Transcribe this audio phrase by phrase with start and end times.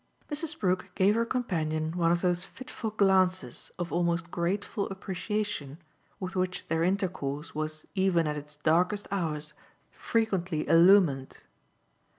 [0.31, 0.59] Mrs.
[0.59, 5.77] Brook gave her companion one of those fitful glances of almost grateful appreciation
[6.19, 9.53] with which their intercourse was even at its darkest hours
[9.91, 11.41] frequently illumined.